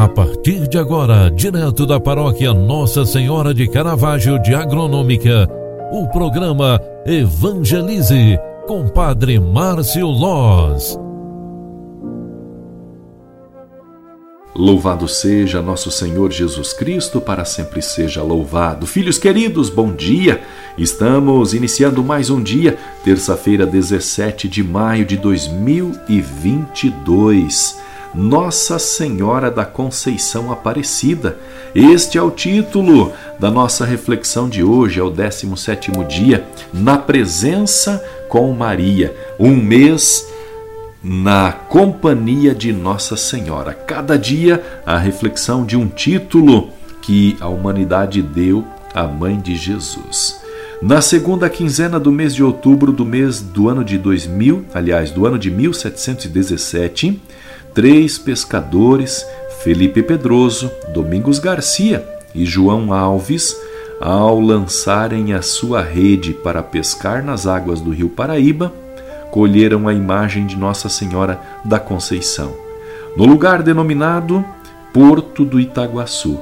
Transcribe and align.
A 0.00 0.08
partir 0.08 0.66
de 0.66 0.78
agora, 0.78 1.30
direto 1.30 1.84
da 1.84 2.00
paróquia 2.00 2.54
Nossa 2.54 3.04
Senhora 3.04 3.52
de 3.52 3.68
Caravaggio 3.68 4.38
de 4.38 4.54
Agronômica, 4.54 5.46
o 5.92 6.08
programa 6.08 6.80
Evangelize 7.04 8.38
com 8.66 8.88
Padre 8.88 9.38
Márcio 9.38 10.06
Loz. 10.06 10.98
Louvado 14.56 15.06
seja 15.06 15.60
nosso 15.60 15.90
Senhor 15.90 16.32
Jesus 16.32 16.72
Cristo, 16.72 17.20
para 17.20 17.44
sempre 17.44 17.82
seja 17.82 18.22
louvado. 18.22 18.86
Filhos 18.86 19.18
queridos, 19.18 19.68
bom 19.68 19.92
dia! 19.92 20.40
Estamos 20.78 21.52
iniciando 21.52 22.02
mais 22.02 22.30
um 22.30 22.42
dia, 22.42 22.78
terça-feira, 23.04 23.66
17 23.66 24.48
de 24.48 24.64
maio 24.64 25.04
de 25.04 25.18
2022. 25.18 27.89
Nossa 28.14 28.78
Senhora 28.78 29.50
da 29.50 29.64
Conceição 29.64 30.50
Aparecida. 30.50 31.38
Este 31.74 32.18
é 32.18 32.22
o 32.22 32.30
título 32.30 33.12
da 33.38 33.50
nossa 33.50 33.84
reflexão 33.84 34.48
de 34.48 34.62
hoje, 34.62 34.98
é 34.98 35.02
o 35.02 35.10
17 35.10 35.92
dia, 36.08 36.44
na 36.72 36.98
presença 36.98 38.04
com 38.28 38.52
Maria, 38.52 39.14
um 39.38 39.54
mês 39.54 40.26
na 41.02 41.52
companhia 41.52 42.54
de 42.54 42.72
Nossa 42.72 43.16
Senhora. 43.16 43.72
Cada 43.72 44.18
dia 44.18 44.62
a 44.84 44.98
reflexão 44.98 45.64
de 45.64 45.76
um 45.76 45.86
título 45.86 46.70
que 47.00 47.36
a 47.40 47.48
humanidade 47.48 48.20
deu 48.20 48.64
à 48.92 49.04
mãe 49.04 49.38
de 49.38 49.56
Jesus. 49.56 50.40
Na 50.82 51.02
segunda 51.02 51.48
quinzena 51.50 52.00
do 52.00 52.10
mês 52.10 52.34
de 52.34 52.42
outubro 52.42 52.90
do 52.90 53.04
mês 53.04 53.40
do 53.40 53.68
ano 53.68 53.84
de 53.84 53.98
2000, 53.98 54.64
aliás, 54.72 55.10
do 55.10 55.26
ano 55.26 55.38
de 55.38 55.50
1717, 55.50 57.20
três 57.74 58.18
pescadores, 58.18 59.26
Felipe 59.62 60.02
Pedroso, 60.02 60.70
Domingos 60.92 61.38
Garcia 61.38 62.04
e 62.34 62.44
João 62.44 62.92
Alves, 62.92 63.56
ao 64.00 64.40
lançarem 64.40 65.32
a 65.34 65.42
sua 65.42 65.82
rede 65.82 66.32
para 66.32 66.62
pescar 66.62 67.22
nas 67.22 67.46
águas 67.46 67.80
do 67.80 67.90
rio 67.90 68.08
Paraíba, 68.08 68.72
colheram 69.30 69.86
a 69.86 69.92
imagem 69.92 70.46
de 70.46 70.56
Nossa 70.56 70.88
Senhora 70.88 71.38
da 71.64 71.78
Conceição, 71.78 72.56
no 73.16 73.26
lugar 73.26 73.62
denominado 73.62 74.44
Porto 74.92 75.44
do 75.44 75.60
Itaguaçu. 75.60 76.40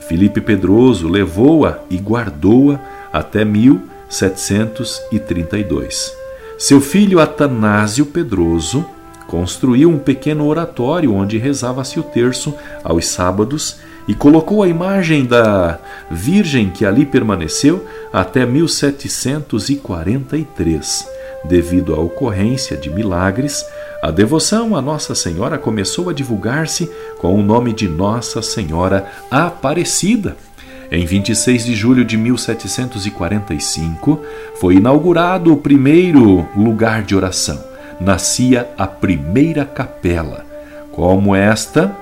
Felipe 0.00 0.40
Pedroso 0.40 1.08
levou-a 1.08 1.80
e 1.90 1.96
guardou-a 1.96 2.78
até 3.12 3.44
1732. 3.44 6.16
Seu 6.58 6.80
filho 6.80 7.20
Atanásio 7.20 8.06
Pedroso 8.06 8.86
construiu 9.28 9.88
um 9.90 9.98
pequeno 9.98 10.46
oratório 10.46 11.14
onde 11.14 11.36
rezava-se 11.36 12.00
o 12.00 12.02
terço 12.02 12.54
aos 12.82 13.06
sábados 13.06 13.76
e 14.08 14.14
colocou 14.14 14.62
a 14.62 14.68
imagem 14.68 15.26
da 15.26 15.78
Virgem 16.10 16.70
que 16.70 16.86
ali 16.86 17.04
permaneceu 17.04 17.86
até 18.10 18.46
1743. 18.46 21.06
Devido 21.44 21.94
à 21.94 22.00
ocorrência 22.00 22.74
de 22.76 22.90
milagres, 22.90 23.64
a 24.02 24.10
devoção 24.10 24.74
a 24.74 24.80
Nossa 24.80 25.14
Senhora 25.14 25.58
começou 25.58 26.08
a 26.08 26.14
divulgar-se 26.14 26.90
com 27.18 27.38
o 27.38 27.42
nome 27.42 27.74
de 27.74 27.86
Nossa 27.86 28.40
Senhora 28.40 29.06
Aparecida. 29.30 30.38
Em 30.90 31.04
26 31.04 31.66
de 31.66 31.74
julho 31.74 32.02
de 32.02 32.16
1745, 32.16 34.22
foi 34.58 34.76
inaugurado 34.76 35.52
o 35.52 35.58
primeiro 35.58 36.48
lugar 36.56 37.02
de 37.02 37.14
oração 37.14 37.67
nascia 38.00 38.68
a 38.76 38.86
primeira 38.86 39.64
capela. 39.64 40.44
Como 40.92 41.34
esta, 41.34 41.94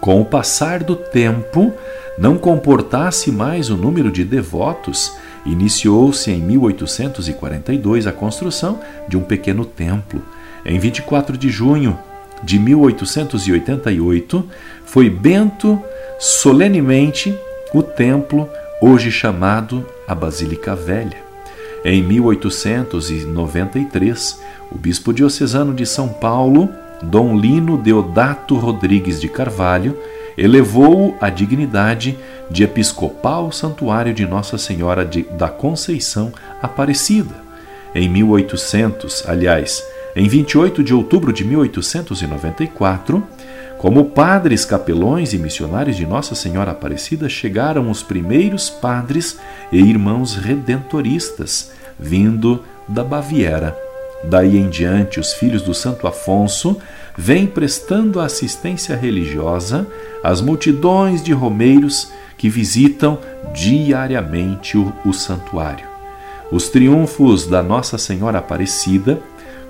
com 0.00 0.20
o 0.20 0.24
passar 0.24 0.82
do 0.82 0.96
tempo, 0.96 1.72
não 2.18 2.36
comportasse 2.38 3.32
mais 3.32 3.70
o 3.70 3.76
número 3.76 4.10
de 4.10 4.24
devotos, 4.24 5.16
iniciou-se 5.44 6.30
em 6.30 6.40
1842 6.40 8.06
a 8.06 8.12
construção 8.12 8.80
de 9.08 9.16
um 9.16 9.22
pequeno 9.22 9.64
templo. 9.64 10.22
Em 10.64 10.78
24 10.78 11.36
de 11.36 11.48
junho 11.50 11.98
de 12.42 12.58
1888, 12.58 14.48
foi 14.84 15.10
Bento 15.10 15.82
solenemente 16.18 17.36
o 17.72 17.82
templo, 17.82 18.48
hoje 18.80 19.10
chamado 19.10 19.84
a 20.06 20.14
Basílica 20.14 20.76
Velha. 20.76 21.23
Em 21.84 22.02
1893, 22.02 24.40
o 24.72 24.78
bispo 24.78 25.12
diocesano 25.12 25.74
de 25.74 25.84
São 25.84 26.08
Paulo, 26.08 26.70
Dom 27.02 27.36
Lino 27.36 27.76
Deodato 27.76 28.56
Rodrigues 28.56 29.20
de 29.20 29.28
Carvalho, 29.28 29.94
elevou-o 30.38 31.14
à 31.20 31.28
dignidade 31.28 32.18
de 32.50 32.64
episcopal 32.64 33.52
santuário 33.52 34.14
de 34.14 34.26
Nossa 34.26 34.56
Senhora 34.56 35.04
de, 35.04 35.24
da 35.24 35.50
Conceição 35.50 36.32
Aparecida. 36.62 37.44
Em 37.94 38.08
1800, 38.08 39.28
aliás, 39.28 39.86
em 40.16 40.28
28 40.28 40.82
de 40.82 40.94
outubro 40.94 41.32
de 41.32 41.44
1894, 41.44 43.22
como 43.78 44.06
padres, 44.06 44.64
capelões 44.64 45.32
e 45.32 45.38
missionários 45.38 45.96
de 45.96 46.06
Nossa 46.06 46.34
Senhora 46.34 46.70
Aparecida, 46.70 47.28
chegaram 47.28 47.90
os 47.90 48.02
primeiros 48.02 48.70
padres 48.70 49.38
e 49.70 49.78
irmãos 49.78 50.36
redentoristas, 50.36 51.72
vindo 51.98 52.62
da 52.88 53.04
Baviera. 53.04 53.76
Daí 54.24 54.56
em 54.56 54.70
diante, 54.70 55.20
os 55.20 55.34
filhos 55.34 55.62
do 55.62 55.74
Santo 55.74 56.06
Afonso 56.06 56.78
vêm 57.16 57.46
prestando 57.46 58.20
assistência 58.20 58.96
religiosa 58.96 59.86
às 60.22 60.40
multidões 60.40 61.22
de 61.22 61.32
romeiros 61.32 62.10
que 62.38 62.48
visitam 62.48 63.18
diariamente 63.52 64.78
o, 64.78 64.92
o 65.04 65.12
santuário. 65.12 65.86
Os 66.50 66.68
triunfos 66.68 67.46
da 67.46 67.62
Nossa 67.62 67.98
Senhora 67.98 68.38
Aparecida 68.38 69.20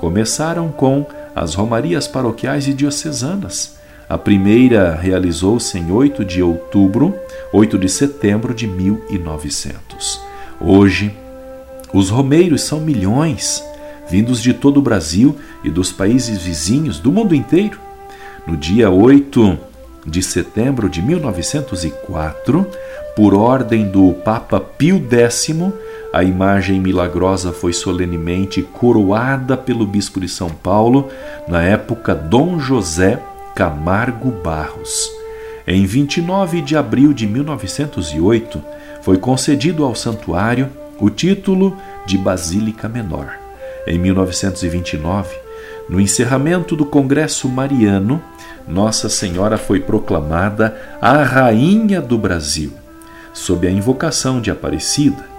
começaram 0.00 0.68
com 0.68 1.06
as 1.36 1.54
romarias 1.54 2.08
paroquiais 2.08 2.66
e 2.66 2.72
diocesanas 2.72 3.78
a 4.10 4.18
primeira 4.18 4.96
realizou-se 4.96 5.78
em 5.78 5.92
8 5.92 6.24
de 6.24 6.42
outubro, 6.42 7.14
8 7.52 7.78
de 7.78 7.88
setembro 7.88 8.52
de 8.52 8.66
1900. 8.66 10.20
Hoje, 10.60 11.14
os 11.94 12.10
romeiros 12.10 12.62
são 12.62 12.80
milhões, 12.80 13.62
vindos 14.08 14.42
de 14.42 14.52
todo 14.52 14.78
o 14.78 14.82
Brasil 14.82 15.36
e 15.62 15.70
dos 15.70 15.92
países 15.92 16.42
vizinhos 16.42 16.98
do 16.98 17.12
mundo 17.12 17.36
inteiro. 17.36 17.78
No 18.44 18.56
dia 18.56 18.90
8 18.90 19.56
de 20.04 20.24
setembro 20.24 20.88
de 20.88 21.00
1904, 21.00 22.66
por 23.14 23.32
ordem 23.32 23.86
do 23.86 24.12
Papa 24.24 24.58
Pio 24.58 25.00
X, 25.08 25.54
a 26.12 26.24
imagem 26.24 26.80
milagrosa 26.80 27.52
foi 27.52 27.72
solenemente 27.72 28.62
coroada 28.62 29.56
pelo 29.56 29.86
bispo 29.86 30.20
de 30.20 30.28
São 30.28 30.50
Paulo, 30.50 31.08
na 31.46 31.62
época 31.62 32.14
Dom 32.14 32.58
José 32.58 33.22
Camargo 33.54 34.30
Barros. 34.30 35.08
Em 35.66 35.86
29 35.86 36.62
de 36.62 36.76
abril 36.76 37.12
de 37.12 37.28
1908, 37.28 38.60
foi 39.02 39.18
concedido 39.18 39.84
ao 39.84 39.94
santuário 39.94 40.68
o 40.98 41.08
título 41.08 41.76
de 42.04 42.18
Basílica 42.18 42.88
Menor. 42.88 43.32
Em 43.86 43.96
1929, 43.96 45.36
no 45.88 46.00
encerramento 46.00 46.74
do 46.74 46.84
Congresso 46.84 47.48
Mariano, 47.48 48.20
Nossa 48.66 49.08
Senhora 49.08 49.56
foi 49.56 49.78
proclamada 49.78 50.76
a 51.00 51.22
Rainha 51.22 52.00
do 52.00 52.18
Brasil, 52.18 52.72
sob 53.32 53.66
a 53.66 53.70
invocação 53.70 54.40
de 54.40 54.50
Aparecida. 54.50 55.29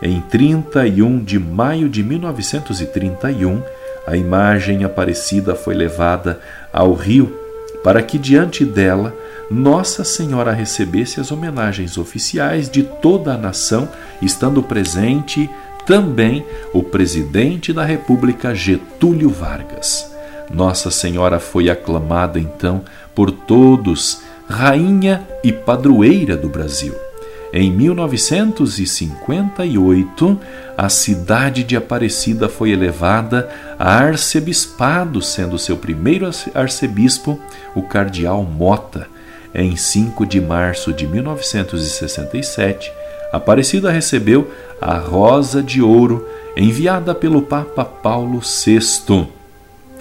Em 0.00 0.20
31 0.20 1.24
de 1.24 1.38
maio 1.38 1.88
de 1.88 2.02
1931, 2.02 3.62
a 4.06 4.16
imagem 4.16 4.84
Aparecida 4.84 5.54
foi 5.54 5.74
levada 5.74 6.40
ao 6.72 6.94
Rio 6.94 7.36
para 7.82 8.02
que 8.02 8.18
diante 8.18 8.64
dela 8.64 9.14
Nossa 9.50 10.04
Senhora 10.04 10.52
recebesse 10.52 11.20
as 11.20 11.32
homenagens 11.32 11.96
oficiais 11.96 12.68
de 12.68 12.82
toda 12.82 13.34
a 13.34 13.38
nação, 13.38 13.88
estando 14.20 14.62
presente 14.62 15.48
também 15.86 16.44
o 16.72 16.82
presidente 16.82 17.72
da 17.72 17.84
República 17.84 18.54
Getúlio 18.54 19.30
Vargas. 19.30 20.14
Nossa 20.50 20.90
Senhora 20.90 21.40
foi 21.40 21.70
aclamada 21.70 22.38
então 22.38 22.82
por 23.14 23.30
todos 23.30 24.22
rainha 24.48 25.26
e 25.42 25.52
padroeira 25.52 26.36
do 26.36 26.48
Brasil. 26.48 27.07
Em 27.52 27.70
1958, 27.72 30.38
a 30.76 30.88
cidade 30.90 31.64
de 31.64 31.76
Aparecida 31.76 32.48
foi 32.48 32.70
elevada 32.70 33.50
a 33.78 33.96
arcebispado, 33.96 35.20
sendo 35.22 35.58
seu 35.58 35.76
primeiro 35.76 36.30
arcebispo 36.54 37.38
o 37.74 37.82
cardeal 37.82 38.44
Mota. 38.44 39.08
Em 39.54 39.76
5 39.76 40.26
de 40.26 40.42
março 40.42 40.92
de 40.92 41.06
1967, 41.06 42.92
Aparecida 43.32 43.90
recebeu 43.90 44.50
a 44.80 44.98
Rosa 44.98 45.62
de 45.62 45.80
Ouro 45.80 46.28
enviada 46.54 47.14
pelo 47.14 47.40
Papa 47.40 47.82
Paulo 47.84 48.40
VI. 48.40 49.26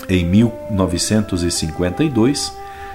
Em 0.09 0.25
1952, 0.25 2.51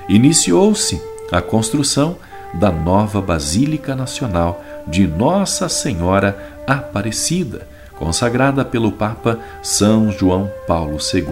iniciou-se 0.09 1.01
a 1.31 1.41
construção 1.41 2.19
da 2.55 2.71
nova 2.71 3.21
Basílica 3.21 3.95
Nacional 3.95 4.63
de 4.87 5.07
Nossa 5.07 5.69
Senhora 5.69 6.37
Aparecida, 6.67 7.67
consagrada 7.99 8.65
pelo 8.65 8.93
Papa 8.93 9.39
São 9.63 10.11
João 10.11 10.51
Paulo 10.67 10.99
II. 11.13 11.27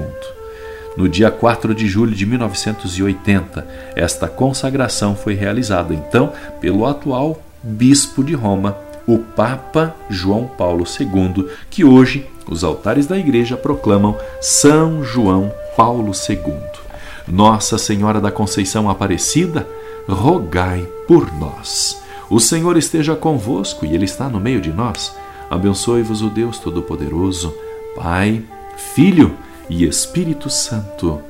No 0.97 1.09
dia 1.09 1.31
4 1.31 1.75
de 1.75 1.87
julho 1.87 2.15
de 2.15 2.27
1980, 2.27 3.67
esta 3.95 4.29
consagração 4.29 5.15
foi 5.15 5.35
realizada 5.35 5.95
então 5.95 6.33
pelo 6.61 6.87
atual 6.87 7.41
bispo 7.63 8.25
de 8.25 8.35
Roma, 8.35 8.77
o 9.07 9.19
Papa 9.19 9.95
João 10.09 10.47
Paulo 10.47 10.85
II, 10.85 11.49
que 11.69 11.85
hoje 11.85 12.29
os 12.49 12.65
altares 12.65 13.07
da 13.07 13.17
igreja 13.19 13.57
proclamam 13.57 14.17
São 14.41 15.05
João 15.05 15.53
Paulo 15.77 16.13
II. 16.29 16.55
Nossa 17.29 17.79
Senhora 17.79 18.21
da 18.21 18.31
Conceição 18.31 18.91
Aparecida, 18.91 19.67
rogai 20.11 20.87
por 21.07 21.33
nós. 21.33 22.03
O 22.29 22.39
Senhor 22.39 22.77
esteja 22.77 23.17
convosco 23.17 23.85
e 23.85 23.95
Ele 23.95 24.05
está 24.05 24.29
no 24.29 24.39
meio 24.39 24.61
de 24.61 24.73
nós. 24.73 25.15
Abençoe-vos 25.51 26.23
o 26.23 26.29
Deus 26.29 26.59
Todo-Poderoso, 26.59 27.55
Pai, 27.97 28.43
Filho 28.95 29.37
e 29.69 29.85
Espírito 29.85 30.49
Santo. 30.49 31.21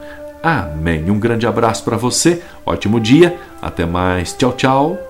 Amém. 0.43 1.11
Um 1.11 1.19
grande 1.19 1.47
abraço 1.47 1.85
para 1.85 1.97
você, 1.97 2.43
ótimo 2.65 3.01
dia, 3.01 3.39
até 3.61 3.87
mais. 3.87 4.33
Tchau, 4.35 4.53
tchau. 4.53 5.10